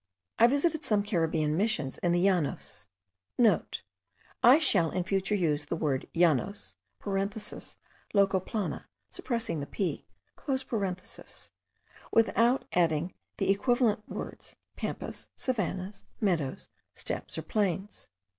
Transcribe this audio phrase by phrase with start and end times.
[0.39, 2.87] I visited some Caribbean Missions in the Llanos,*
[3.67, 6.75] (* I shall in future use the word Llanos
[8.11, 10.07] (loca plana, suppressing the p),
[12.11, 18.07] without adding the equivalent words pampas, savannahs, meadows, steppes, or plains.